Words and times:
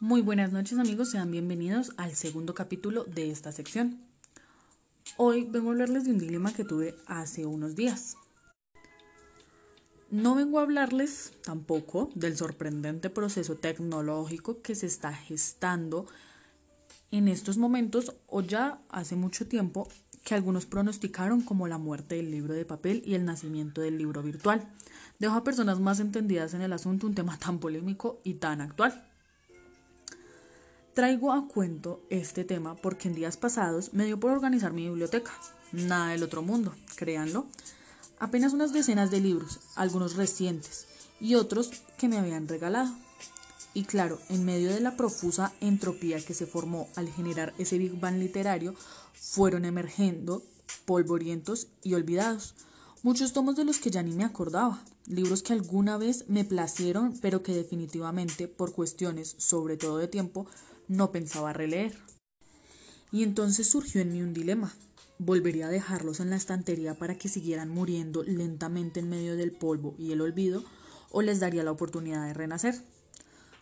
Muy 0.00 0.20
buenas 0.20 0.52
noches 0.52 0.78
amigos, 0.78 1.08
sean 1.08 1.30
bienvenidos 1.30 1.92
al 1.96 2.14
segundo 2.14 2.52
capítulo 2.52 3.04
de 3.04 3.30
esta 3.30 3.50
sección. 3.50 3.98
Hoy 5.16 5.48
vengo 5.50 5.70
a 5.70 5.72
hablarles 5.72 6.04
de 6.04 6.10
un 6.10 6.18
dilema 6.18 6.52
que 6.52 6.64
tuve 6.64 6.94
hace 7.06 7.46
unos 7.46 7.76
días. 7.76 8.18
No 10.10 10.34
vengo 10.34 10.58
a 10.58 10.64
hablarles 10.64 11.32
tampoco 11.42 12.10
del 12.14 12.36
sorprendente 12.36 13.08
proceso 13.08 13.54
tecnológico 13.54 14.60
que 14.60 14.74
se 14.74 14.84
está 14.84 15.14
gestando 15.14 16.04
en 17.10 17.26
estos 17.26 17.56
momentos 17.56 18.16
o 18.26 18.42
ya 18.42 18.82
hace 18.90 19.16
mucho 19.16 19.48
tiempo 19.48 19.88
que 20.24 20.34
algunos 20.34 20.66
pronosticaron 20.66 21.40
como 21.40 21.68
la 21.68 21.78
muerte 21.78 22.16
del 22.16 22.30
libro 22.30 22.52
de 22.52 22.66
papel 22.66 23.02
y 23.06 23.14
el 23.14 23.24
nacimiento 23.24 23.80
del 23.80 23.96
libro 23.96 24.22
virtual. 24.22 24.70
Dejo 25.18 25.36
a 25.36 25.44
personas 25.44 25.80
más 25.80 26.00
entendidas 26.00 26.52
en 26.52 26.60
el 26.60 26.74
asunto 26.74 27.06
un 27.06 27.14
tema 27.14 27.38
tan 27.38 27.60
polémico 27.60 28.20
y 28.24 28.34
tan 28.34 28.60
actual. 28.60 29.15
Traigo 30.96 31.30
a 31.30 31.46
cuento 31.46 32.00
este 32.08 32.42
tema 32.42 32.74
porque 32.74 33.08
en 33.08 33.14
días 33.14 33.36
pasados 33.36 33.92
me 33.92 34.06
dio 34.06 34.18
por 34.18 34.30
organizar 34.30 34.72
mi 34.72 34.88
biblioteca. 34.88 35.30
Nada 35.72 36.12
del 36.12 36.22
otro 36.22 36.40
mundo, 36.40 36.74
créanlo. 36.94 37.44
Apenas 38.18 38.54
unas 38.54 38.72
decenas 38.72 39.10
de 39.10 39.20
libros, 39.20 39.60
algunos 39.74 40.16
recientes 40.16 40.86
y 41.20 41.34
otros 41.34 41.70
que 41.98 42.08
me 42.08 42.16
habían 42.16 42.48
regalado. 42.48 42.94
Y 43.74 43.84
claro, 43.84 44.18
en 44.30 44.46
medio 44.46 44.72
de 44.72 44.80
la 44.80 44.96
profusa 44.96 45.52
entropía 45.60 46.24
que 46.24 46.32
se 46.32 46.46
formó 46.46 46.88
al 46.96 47.10
generar 47.10 47.52
ese 47.58 47.76
Big 47.76 48.00
Bang 48.00 48.16
literario, 48.16 48.74
fueron 49.12 49.66
emergiendo 49.66 50.42
polvorientos 50.86 51.66
y 51.82 51.92
olvidados. 51.92 52.54
Muchos 53.02 53.34
tomos 53.34 53.54
de 53.54 53.64
los 53.64 53.80
que 53.80 53.90
ya 53.90 54.02
ni 54.02 54.12
me 54.12 54.24
acordaba, 54.24 54.82
libros 55.04 55.42
que 55.42 55.52
alguna 55.52 55.98
vez 55.98 56.24
me 56.28 56.46
placieron, 56.46 57.18
pero 57.20 57.42
que 57.42 57.52
definitivamente, 57.52 58.48
por 58.48 58.72
cuestiones, 58.72 59.34
sobre 59.36 59.76
todo 59.76 59.98
de 59.98 60.08
tiempo, 60.08 60.46
no 60.88 61.12
pensaba 61.12 61.52
releer. 61.52 61.96
Y 63.12 63.22
entonces 63.22 63.68
surgió 63.68 64.00
en 64.00 64.12
mí 64.12 64.22
un 64.22 64.34
dilema. 64.34 64.74
¿Volvería 65.18 65.68
a 65.68 65.70
dejarlos 65.70 66.20
en 66.20 66.30
la 66.30 66.36
estantería 66.36 66.94
para 66.94 67.14
que 67.14 67.28
siguieran 67.28 67.70
muriendo 67.70 68.22
lentamente 68.22 69.00
en 69.00 69.08
medio 69.08 69.36
del 69.36 69.52
polvo 69.52 69.94
y 69.98 70.12
el 70.12 70.20
olvido 70.20 70.62
o 71.10 71.22
les 71.22 71.40
daría 71.40 71.64
la 71.64 71.70
oportunidad 71.70 72.26
de 72.26 72.34
renacer? 72.34 72.82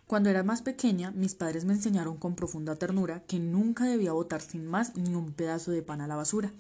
Cuando 0.07 0.29
era 0.29 0.43
más 0.43 0.63
pequeña, 0.63 1.13
mis 1.13 1.35
padres 1.35 1.65
me 1.65 1.73
enseñaron 1.73 2.17
con 2.17 2.35
profunda 2.35 2.75
ternura 2.77 3.23
que 3.27 3.39
nunca 3.39 3.85
debía 3.85 4.13
botar 4.13 4.41
sin 4.41 4.67
más 4.67 4.97
ni 4.97 5.15
un 5.15 5.33
pedazo 5.33 5.71
de 5.71 5.83
pan 5.83 6.01
a 6.01 6.09
la 6.09 6.17
basura 6.17 6.53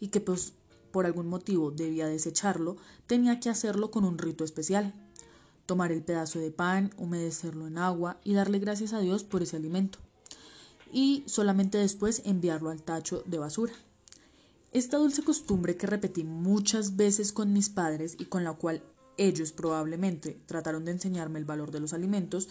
y 0.00 0.08
que 0.08 0.20
pues 0.20 0.54
por 0.90 1.04
algún 1.04 1.28
motivo 1.28 1.70
debía 1.70 2.06
desecharlo, 2.06 2.76
tenía 3.06 3.40
que 3.40 3.50
hacerlo 3.50 3.90
con 3.90 4.04
un 4.04 4.16
rito 4.16 4.44
especial. 4.44 4.94
Tomar 5.66 5.92
el 5.92 6.02
pedazo 6.02 6.38
de 6.38 6.50
pan, 6.50 6.90
humedecerlo 6.96 7.66
en 7.66 7.76
agua 7.76 8.18
y 8.24 8.32
darle 8.32 8.58
gracias 8.58 8.94
a 8.94 9.00
Dios 9.00 9.22
por 9.22 9.42
ese 9.42 9.56
alimento 9.56 9.98
y 10.92 11.24
solamente 11.26 11.78
después 11.78 12.22
enviarlo 12.24 12.70
al 12.70 12.82
tacho 12.82 13.22
de 13.26 13.38
basura. 13.38 13.72
Esta 14.72 14.98
dulce 14.98 15.22
costumbre 15.22 15.76
que 15.76 15.86
repetí 15.86 16.24
muchas 16.24 16.96
veces 16.96 17.32
con 17.32 17.52
mis 17.52 17.68
padres 17.68 18.16
y 18.18 18.26
con 18.26 18.44
la 18.44 18.52
cual 18.52 18.82
ellos 19.16 19.52
probablemente 19.52 20.38
trataron 20.46 20.84
de 20.84 20.92
enseñarme 20.92 21.38
el 21.38 21.44
valor 21.44 21.70
de 21.70 21.80
los 21.80 21.92
alimentos 21.92 22.48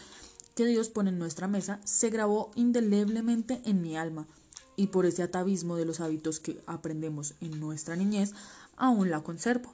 que 0.56 0.66
Dios 0.66 0.90
pone 0.90 1.12
en 1.12 1.20
nuestra 1.20 1.48
mesa, 1.48 1.80
se 1.86 2.10
grabó 2.10 2.52
indeleblemente 2.56 3.62
en 3.66 3.82
mi 3.82 3.96
alma 3.96 4.28
y 4.76 4.88
por 4.88 5.06
ese 5.06 5.24
atavismo 5.24 5.76
de 5.76 5.86
los 5.86 6.00
hábitos 6.00 6.40
que 6.40 6.60
aprendemos 6.66 7.36
en 7.42 7.60
nuestra 7.60 7.96
niñez, 7.96 8.34
aún 8.76 9.10
la 9.10 9.22
conservo. 9.22 9.74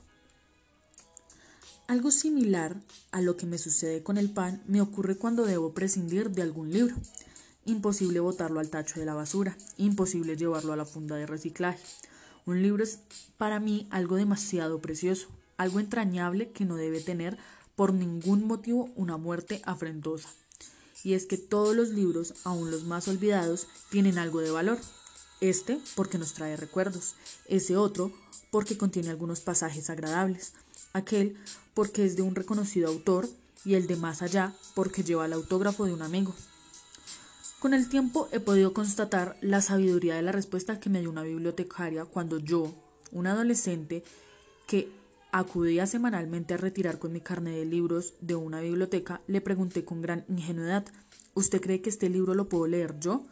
Algo 1.87 2.11
similar 2.11 2.75
a 3.11 3.21
lo 3.21 3.35
que 3.35 3.45
me 3.45 3.57
sucede 3.57 4.03
con 4.03 4.17
el 4.17 4.29
pan 4.29 4.61
me 4.67 4.81
ocurre 4.81 5.17
cuando 5.17 5.45
debo 5.45 5.73
prescindir 5.73 6.31
de 6.31 6.41
algún 6.41 6.71
libro. 6.71 6.95
Imposible 7.65 8.19
botarlo 8.19 8.59
al 8.59 8.69
tacho 8.69 8.99
de 8.99 9.05
la 9.05 9.13
basura, 9.13 9.57
imposible 9.77 10.35
llevarlo 10.35 10.73
a 10.73 10.75
la 10.75 10.85
funda 10.85 11.15
de 11.15 11.25
reciclaje. 11.25 11.81
Un 12.45 12.61
libro 12.61 12.83
es 12.83 12.99
para 13.37 13.61
mí 13.61 13.87
algo 13.89 14.17
demasiado 14.17 14.81
precioso, 14.81 15.29
algo 15.55 15.79
entrañable 15.79 16.51
que 16.51 16.65
no 16.65 16.75
debe 16.75 16.99
tener 16.99 17.37
por 17.75 17.93
ningún 17.93 18.45
motivo 18.45 18.89
una 18.95 19.15
muerte 19.15 19.61
afrentosa. 19.63 20.27
Y 21.05 21.13
es 21.13 21.25
que 21.25 21.37
todos 21.37 21.75
los 21.75 21.89
libros, 21.89 22.33
aun 22.43 22.69
los 22.69 22.83
más 22.83 23.07
olvidados, 23.07 23.67
tienen 23.89 24.17
algo 24.17 24.41
de 24.41 24.51
valor. 24.51 24.79
Este 25.39 25.79
porque 25.95 26.17
nos 26.17 26.33
trae 26.33 26.57
recuerdos, 26.57 27.15
ese 27.47 27.75
otro 27.77 28.11
porque 28.51 28.77
contiene 28.77 29.09
algunos 29.09 29.39
pasajes 29.39 29.89
agradables, 29.89 30.53
aquel 30.93 31.37
porque 31.73 32.05
es 32.05 32.15
de 32.15 32.21
un 32.21 32.35
reconocido 32.35 32.87
autor 32.87 33.27
y 33.65 33.75
el 33.75 33.87
de 33.87 33.95
más 33.95 34.21
allá 34.21 34.53
porque 34.75 35.03
lleva 35.03 35.25
el 35.25 35.33
autógrafo 35.33 35.85
de 35.85 35.93
un 35.93 36.01
amigo. 36.01 36.35
Con 37.63 37.73
el 37.73 37.87
tiempo 37.87 38.27
he 38.33 38.41
podido 38.41 38.73
constatar 38.73 39.37
la 39.39 39.61
sabiduría 39.61 40.15
de 40.15 40.21
la 40.21 40.33
respuesta 40.33 40.81
que 40.81 40.89
me 40.89 40.99
dio 40.99 41.09
una 41.09 41.23
bibliotecaria 41.23 42.03
cuando 42.03 42.37
yo, 42.37 42.73
un 43.13 43.25
adolescente 43.25 44.03
que 44.67 44.91
acudía 45.31 45.87
semanalmente 45.87 46.53
a 46.53 46.57
retirar 46.57 46.99
con 46.99 47.13
mi 47.13 47.21
carnet 47.21 47.55
de 47.55 47.63
libros 47.63 48.15
de 48.19 48.35
una 48.35 48.59
biblioteca, 48.59 49.21
le 49.27 49.39
pregunté 49.39 49.85
con 49.85 50.01
gran 50.01 50.25
ingenuidad 50.27 50.83
¿Usted 51.35 51.61
cree 51.61 51.81
que 51.81 51.89
este 51.89 52.09
libro 52.09 52.33
lo 52.35 52.49
puedo 52.49 52.67
leer 52.67 52.99
yo? 52.99 53.23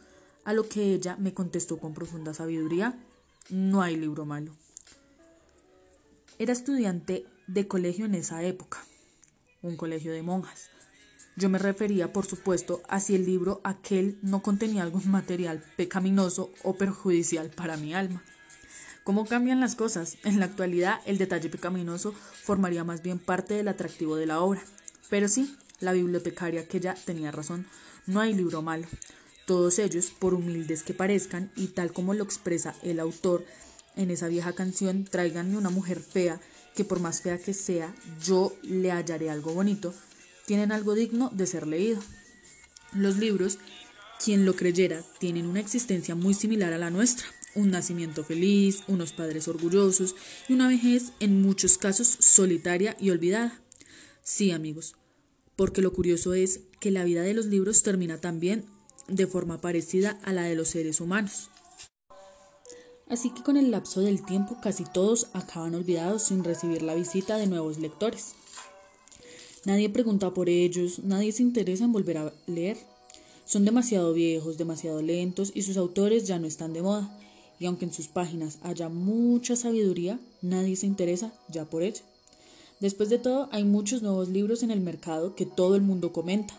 A 0.44 0.54
lo 0.54 0.66
que 0.66 0.94
ella 0.94 1.18
me 1.18 1.34
contestó 1.34 1.76
con 1.76 1.92
profunda 1.92 2.32
sabiduría 2.32 2.98
No 3.50 3.82
hay 3.82 3.96
libro 3.96 4.24
malo. 4.24 4.56
Era 6.38 6.54
estudiante 6.54 7.26
de 7.48 7.68
colegio 7.68 8.06
en 8.06 8.14
esa 8.14 8.42
época, 8.42 8.82
un 9.60 9.76
colegio 9.76 10.10
de 10.10 10.22
monjas. 10.22 10.70
Yo 11.34 11.48
me 11.48 11.58
refería, 11.58 12.12
por 12.12 12.26
supuesto, 12.26 12.82
a 12.88 13.00
si 13.00 13.14
el 13.14 13.24
libro 13.24 13.60
aquel 13.64 14.18
no 14.20 14.42
contenía 14.42 14.82
algún 14.82 15.10
material 15.10 15.64
pecaminoso 15.76 16.52
o 16.62 16.74
perjudicial 16.74 17.48
para 17.48 17.78
mi 17.78 17.94
alma. 17.94 18.22
¿Cómo 19.02 19.26
cambian 19.26 19.58
las 19.58 19.74
cosas? 19.74 20.18
En 20.24 20.38
la 20.38 20.44
actualidad, 20.44 21.00
el 21.06 21.18
detalle 21.18 21.48
pecaminoso 21.48 22.12
formaría 22.12 22.84
más 22.84 23.02
bien 23.02 23.18
parte 23.18 23.54
del 23.54 23.68
atractivo 23.68 24.16
de 24.16 24.26
la 24.26 24.40
obra. 24.40 24.62
Pero 25.08 25.26
sí, 25.26 25.56
la 25.80 25.92
bibliotecaria 25.92 26.68
que 26.68 26.80
ya 26.80 26.94
tenía 26.94 27.32
razón, 27.32 27.66
no 28.06 28.20
hay 28.20 28.34
libro 28.34 28.62
malo. 28.62 28.86
Todos 29.46 29.78
ellos, 29.78 30.12
por 30.16 30.34
humildes 30.34 30.82
que 30.82 30.94
parezcan, 30.94 31.50
y 31.56 31.68
tal 31.68 31.92
como 31.92 32.14
lo 32.14 32.24
expresa 32.24 32.74
el 32.82 33.00
autor 33.00 33.44
en 33.96 34.10
esa 34.10 34.28
vieja 34.28 34.52
canción, 34.52 35.04
tráiganme 35.04 35.56
una 35.56 35.70
mujer 35.70 36.00
fea, 36.00 36.40
que 36.76 36.84
por 36.84 37.00
más 37.00 37.22
fea 37.22 37.38
que 37.38 37.54
sea, 37.54 37.94
yo 38.22 38.54
le 38.62 38.92
hallaré 38.92 39.30
algo 39.30 39.52
bonito, 39.52 39.92
tienen 40.46 40.72
algo 40.72 40.94
digno 40.94 41.30
de 41.30 41.46
ser 41.46 41.66
leído. 41.66 42.00
Los 42.92 43.16
libros, 43.16 43.58
quien 44.22 44.44
lo 44.44 44.54
creyera, 44.54 45.02
tienen 45.18 45.46
una 45.46 45.60
existencia 45.60 46.14
muy 46.14 46.34
similar 46.34 46.72
a 46.72 46.78
la 46.78 46.90
nuestra, 46.90 47.26
un 47.54 47.70
nacimiento 47.70 48.24
feliz, 48.24 48.82
unos 48.88 49.12
padres 49.12 49.48
orgullosos 49.48 50.14
y 50.48 50.54
una 50.54 50.68
vejez 50.68 51.12
en 51.20 51.42
muchos 51.42 51.78
casos 51.78 52.16
solitaria 52.20 52.96
y 53.00 53.10
olvidada. 53.10 53.60
Sí, 54.22 54.50
amigos, 54.50 54.94
porque 55.56 55.82
lo 55.82 55.92
curioso 55.92 56.34
es 56.34 56.60
que 56.80 56.90
la 56.90 57.04
vida 57.04 57.22
de 57.22 57.34
los 57.34 57.46
libros 57.46 57.82
termina 57.82 58.18
también 58.18 58.64
de 59.08 59.26
forma 59.26 59.60
parecida 59.60 60.18
a 60.22 60.32
la 60.32 60.42
de 60.42 60.54
los 60.54 60.68
seres 60.68 61.00
humanos. 61.00 61.50
Así 63.08 63.30
que 63.30 63.42
con 63.42 63.56
el 63.56 63.70
lapso 63.70 64.00
del 64.00 64.24
tiempo 64.24 64.58
casi 64.62 64.84
todos 64.84 65.28
acaban 65.34 65.74
olvidados 65.74 66.22
sin 66.22 66.44
recibir 66.44 66.82
la 66.82 66.94
visita 66.94 67.36
de 67.36 67.46
nuevos 67.46 67.78
lectores. 67.78 68.34
Nadie 69.64 69.88
pregunta 69.90 70.34
por 70.34 70.48
ellos, 70.48 71.00
nadie 71.04 71.30
se 71.30 71.42
interesa 71.42 71.84
en 71.84 71.92
volver 71.92 72.18
a 72.18 72.32
leer. 72.46 72.76
Son 73.44 73.64
demasiado 73.64 74.12
viejos, 74.12 74.58
demasiado 74.58 75.02
lentos 75.02 75.52
y 75.54 75.62
sus 75.62 75.76
autores 75.76 76.26
ya 76.26 76.38
no 76.38 76.46
están 76.46 76.72
de 76.72 76.82
moda. 76.82 77.16
Y 77.60 77.66
aunque 77.66 77.84
en 77.84 77.92
sus 77.92 78.08
páginas 78.08 78.58
haya 78.62 78.88
mucha 78.88 79.54
sabiduría, 79.54 80.18
nadie 80.40 80.74
se 80.74 80.86
interesa 80.86 81.32
ya 81.48 81.64
por 81.64 81.84
ella. 81.84 82.02
Después 82.80 83.08
de 83.08 83.18
todo, 83.18 83.48
hay 83.52 83.62
muchos 83.62 84.02
nuevos 84.02 84.28
libros 84.28 84.64
en 84.64 84.72
el 84.72 84.80
mercado 84.80 85.36
que 85.36 85.46
todo 85.46 85.76
el 85.76 85.82
mundo 85.82 86.12
comenta, 86.12 86.54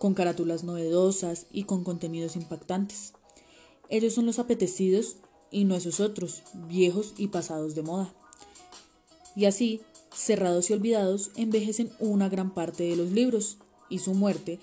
con 0.00 0.14
carátulas 0.14 0.64
novedosas 0.64 1.46
y 1.52 1.62
con 1.62 1.84
contenidos 1.84 2.34
impactantes. 2.34 3.12
Ellos 3.88 4.14
son 4.14 4.26
los 4.26 4.40
apetecidos 4.40 5.16
y 5.52 5.64
no 5.64 5.76
esos 5.76 6.00
otros, 6.00 6.42
viejos 6.68 7.14
y 7.16 7.28
pasados 7.28 7.76
de 7.76 7.82
moda. 7.82 8.12
Y 9.36 9.44
así, 9.44 9.80
cerrados 10.18 10.68
y 10.68 10.72
olvidados, 10.72 11.30
envejecen 11.36 11.92
una 12.00 12.28
gran 12.28 12.52
parte 12.52 12.84
de 12.84 12.96
los 12.96 13.12
libros, 13.12 13.58
y 13.88 14.00
su 14.00 14.14
muerte, 14.14 14.58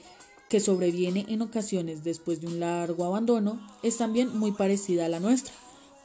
que 0.50 0.60
sobreviene 0.60 1.26
en 1.30 1.42
ocasiones 1.42 2.04
después 2.04 2.42
de 2.42 2.48
un 2.48 2.60
largo 2.60 3.06
abandono, 3.06 3.60
es 3.82 3.98
también 3.98 4.38
muy 4.38 4.52
parecida 4.52 5.06
a 5.06 5.10
la 5.10 5.20
nuestra. 5.20 5.54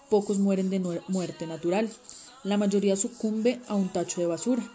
Pocos 0.08 0.38
mueren 0.38 0.70
de 0.70 0.81
muerte 1.08 1.47
natural, 1.47 1.91
la 2.43 2.56
mayoría 2.56 2.97
sucumbe 2.97 3.61
a 3.69 3.75
un 3.75 3.91
tacho 3.91 4.20
de 4.20 4.26
basura, 4.26 4.67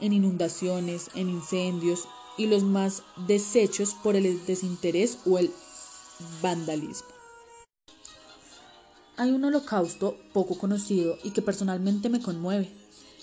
en 0.00 0.12
inundaciones, 0.12 1.08
en 1.14 1.28
incendios 1.28 2.08
y 2.36 2.46
los 2.46 2.64
más 2.64 3.02
desechos 3.28 3.94
por 4.02 4.16
el 4.16 4.44
desinterés 4.46 5.18
o 5.26 5.38
el 5.38 5.50
vandalismo. 6.42 7.08
Hay 9.16 9.30
un 9.30 9.44
holocausto 9.44 10.16
poco 10.32 10.56
conocido 10.58 11.18
y 11.22 11.30
que 11.30 11.42
personalmente 11.42 12.08
me 12.08 12.22
conmueve 12.22 12.70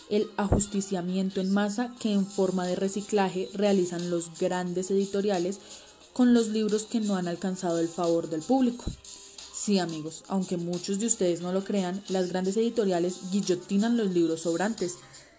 el 0.10 0.30
ajusticiamiento 0.38 1.42
en 1.42 1.52
masa 1.52 1.94
que 2.00 2.14
en 2.14 2.26
forma 2.26 2.66
de 2.66 2.76
reciclaje 2.76 3.50
realizan 3.54 4.10
los 4.10 4.38
grandes 4.40 4.92
editoriales 4.92 5.60
con 6.14 6.34
los 6.34 6.48
libros 6.48 6.84
que 6.86 7.00
no 7.00 7.16
han 7.16 7.28
alcanzado 7.28 7.80
el 7.80 7.88
favor 7.88 8.30
del 8.30 8.42
público. 8.42 8.86
Sí, 9.54 9.80
amigos, 9.80 10.24
aunque 10.28 10.56
muchos 10.56 11.00
de 11.00 11.08
ustedes 11.08 11.42
no 11.42 11.52
lo 11.52 11.64
crean, 11.64 12.02
las 12.10 12.30
grandes 12.30 12.56
editoriales 12.58 13.32
guillotinan 13.32 13.98
los 13.98 14.12
libros 14.12 14.42
sobrantes. 14.42 14.96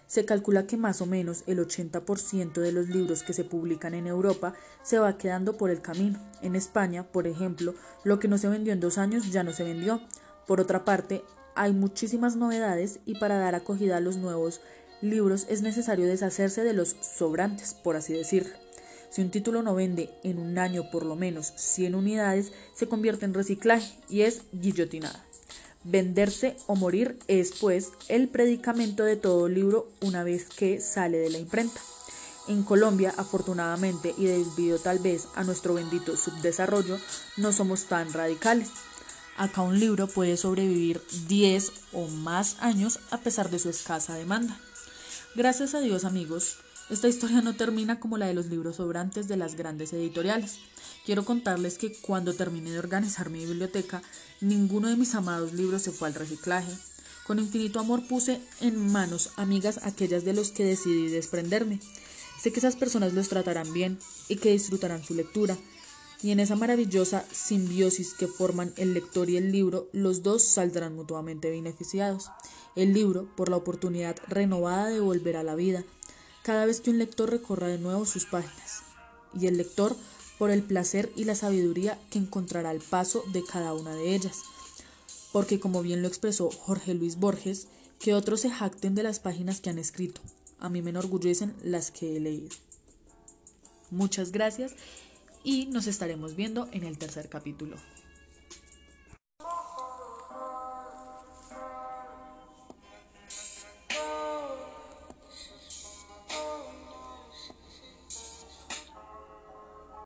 Se 0.07 0.25
calcula 0.25 0.67
que 0.67 0.77
más 0.77 1.01
o 1.01 1.07
menos 1.07 1.45
el 1.47 1.59
80% 1.59 2.53
de 2.61 2.73
los 2.73 2.89
libros 2.89 3.23
que 3.23 3.33
se 3.33 3.45
publican 3.45 3.95
en 3.95 4.07
Europa 4.07 4.55
se 4.83 4.99
va 4.99 5.19
quedando 5.19 5.57
por 5.57 5.71
el 5.71 5.81
camino. 5.81 6.19
En 6.43 6.57
España, 6.57 7.05
por 7.11 7.27
ejemplo, 7.27 7.75
lo 8.05 8.19
que 8.19 8.29
no 8.29 8.39
se 8.39 8.49
vendió 8.49 8.73
en 8.73 8.81
dos 8.81 8.99
años 8.99 9.31
ya 9.31 9.43
no 9.43 9.53
se 9.53 9.65
vendió. 9.65 10.01
Por 10.47 10.61
otra 10.61 10.85
parte, 10.85 11.25
hay 11.59 11.73
muchísimas 11.73 12.37
novedades 12.37 13.01
y 13.05 13.17
para 13.17 13.37
dar 13.37 13.57
acogida 13.57 13.97
a 13.97 14.01
los 14.01 14.17
nuevos 14.17 14.61
libros 15.03 15.47
es 15.49 15.61
necesario 15.61 16.07
deshacerse 16.07 16.63
de 16.63 16.73
los 16.73 16.97
sobrantes, 17.01 17.75
por 17.75 17.97
así 17.97 18.13
decirlo. 18.13 18.55
Si 19.11 19.23
un 19.23 19.31
título 19.31 19.63
no 19.63 19.75
vende 19.75 20.11
en 20.23 20.39
un 20.39 20.57
año 20.59 20.89
por 20.93 21.05
lo 21.05 21.17
menos 21.17 21.53
100 21.57 21.97
unidades, 21.97 22.53
se 22.75 22.87
convierte 22.87 23.25
en 23.25 23.35
reciclaje 23.35 23.93
y 24.09 24.23
es 24.23 24.43
guillotinada. 24.53 25.25
Venderse 25.83 26.57
o 26.67 26.77
morir 26.77 27.19
es, 27.27 27.53
pues, 27.61 27.91
el 28.09 28.29
predicamento 28.29 29.05
de 29.05 29.17
todo 29.17 29.49
libro 29.49 29.89
una 30.01 30.23
vez 30.23 30.47
que 30.49 30.81
sale 30.81 31.19
de 31.19 31.31
la 31.31 31.39
imprenta. 31.39 31.81
En 32.47 32.63
Colombia, 32.63 33.13
afortunadamente, 33.17 34.15
y 34.17 34.27
debido 34.27 34.79
tal 34.79 35.01
vez 35.01 35.27
a 35.35 35.43
nuestro 35.45 35.75
bendito 35.75 36.17
subdesarrollo, 36.17 36.99
no 37.37 37.53
somos 37.53 37.85
tan 37.85 38.13
radicales. 38.13 38.69
Acá 39.39 39.63
un 39.63 39.79
libro 39.79 40.09
puede 40.09 40.37
sobrevivir 40.37 41.01
10 41.29 41.73
o 41.93 42.09
más 42.09 42.57
años 42.59 42.99
a 43.13 43.19
pesar 43.19 43.51
de 43.51 43.61
su 43.61 43.69
escasa 43.69 44.17
demanda. 44.17 44.59
Gracias 45.37 45.77
a 45.77 45.81
Dios, 45.81 46.05
amigos, 46.05 46.57
esta 46.91 47.07
historia 47.07 47.41
no 47.41 47.55
termina 47.55 48.01
como 48.01 48.19
la 48.19 48.27
de 48.27 48.35
los 48.35 48.47
libros 48.47 48.77
sobrantes 48.77 49.29
de 49.29 49.37
las 49.37 49.55
grandes 49.55 49.93
editoriales. 49.93 50.59
Quiero 51.07 51.25
contarles 51.25 51.79
que 51.79 51.93
cuando 51.93 52.35
terminé 52.35 52.73
de 52.73 52.81
organizar 52.81 53.31
mi 53.31 53.47
biblioteca, 53.47 54.03
ninguno 54.41 54.89
de 54.89 54.97
mis 54.97 55.15
amados 55.15 55.53
libros 55.53 55.83
se 55.83 55.93
fue 55.93 56.09
al 56.09 56.15
reciclaje. 56.15 56.73
Con 57.25 57.39
infinito 57.39 57.79
amor 57.79 58.09
puse 58.09 58.41
en 58.61 58.91
manos 58.91 59.31
amigas 59.37 59.79
aquellas 59.85 60.25
de 60.25 60.33
los 60.33 60.51
que 60.51 60.65
decidí 60.65 61.11
desprenderme. 61.11 61.79
Sé 62.43 62.53
que 62.53 62.59
esas 62.59 62.75
personas 62.75 63.13
los 63.13 63.29
tratarán 63.29 63.73
bien 63.73 64.01
y 64.29 64.35
que 64.35 64.51
disfrutarán 64.51 65.05
su 65.05 65.15
lectura. 65.15 65.57
Y 66.23 66.33
en 66.33 66.41
esa 66.41 66.57
maravillosa 66.57 67.25
simbiosis 67.31 68.15
que 68.15 68.27
forman 68.27 68.73
el 68.77 68.93
lector 68.93 69.31
y 69.31 69.37
el 69.37 69.53
libro, 69.53 69.89
los 69.93 70.23
dos 70.23 70.43
saldrán 70.43 70.97
mutuamente 70.97 71.51
beneficiados. 71.51 72.31
El 72.75 72.93
libro, 72.93 73.29
por 73.37 73.49
la 73.49 73.57
oportunidad 73.57 74.17
renovada 74.27 74.89
de 74.89 75.01
volver 75.01 75.37
a 75.37 75.45
la 75.45 75.55
vida, 75.55 75.85
cada 76.43 76.67
vez 76.67 76.81
que 76.81 76.91
un 76.91 76.99
lector 76.99 77.31
recorra 77.31 77.69
de 77.69 77.79
nuevo 77.79 78.05
sus 78.05 78.25
páginas, 78.25 78.83
y 79.39 79.47
el 79.47 79.59
lector 79.59 79.95
por 80.39 80.51
el 80.51 80.63
placer 80.63 81.13
y 81.15 81.25
la 81.25 81.35
sabiduría 81.35 81.99
que 82.11 82.19
encontrará 82.19 82.71
al 82.71 82.81
paso 82.81 83.23
de 83.33 83.45
cada 83.45 83.75
una 83.75 83.95
de 83.95 84.15
ellas. 84.15 84.43
Porque 85.33 85.61
como 85.61 85.83
bien 85.83 86.03
lo 86.03 86.09
expresó 86.09 86.51
Jorge 86.51 86.95
Luis 86.95 87.19
Borges, 87.19 87.69
que 87.99 88.15
otros 88.15 88.41
se 88.41 88.51
jacten 88.51 88.95
de 88.95 89.03
las 89.03 89.21
páginas 89.21 89.61
que 89.61 89.71
han 89.71 89.79
escrito. 89.79 90.21
A 90.59 90.69
mí 90.69 90.83
me 90.83 90.91
enorgullecen 90.91 91.55
las 91.63 91.91
que 91.91 92.17
he 92.17 92.21
leído. 92.21 92.49
Muchas 93.91 94.33
gracias 94.33 94.75
y 95.49 95.65
nos 95.65 95.87
estaremos 95.87 96.37
viendo 96.37 96.69
en 96.73 96.85
el 96.85 96.99
tercer 96.99 97.31
capítulo. 97.31 97.77